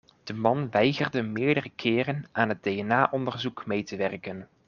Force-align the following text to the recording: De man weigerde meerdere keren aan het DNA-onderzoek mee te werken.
De 0.23 0.33
man 0.33 0.67
weigerde 0.71 1.21
meerdere 1.21 1.69
keren 1.75 2.25
aan 2.31 2.49
het 2.49 2.63
DNA-onderzoek 2.63 3.65
mee 3.65 3.83
te 3.83 3.95
werken. 3.95 4.47